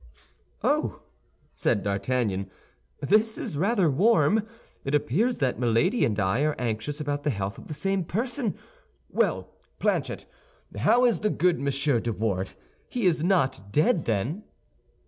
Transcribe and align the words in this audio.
"Oh!" 0.63 1.03
said 1.53 1.83
D'Artagnan, 1.83 2.49
"this 3.01 3.37
is 3.37 3.55
rather 3.55 3.87
warm; 3.87 4.47
it 4.83 4.95
appears 4.95 5.37
that 5.37 5.59
Milady 5.59 6.03
and 6.05 6.19
I 6.19 6.41
are 6.43 6.55
anxious 6.57 6.99
about 6.99 7.21
the 7.21 7.29
health 7.29 7.59
of 7.59 7.67
the 7.67 7.75
same 7.75 8.03
person. 8.03 8.57
Well, 9.11 9.53
Planchet, 9.77 10.25
how 10.75 11.05
is 11.05 11.19
the 11.19 11.29
good 11.29 11.59
Monsieur 11.59 11.99
de 11.99 12.11
Wardes? 12.11 12.55
He 12.89 13.05
is 13.05 13.23
not 13.23 13.71
dead, 13.71 14.05
then?" 14.05 14.43